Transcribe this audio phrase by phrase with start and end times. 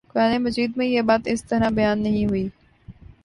[0.11, 2.47] قرآنِ مجید میں یہ بات اس طرح بیان نہیں ہوئی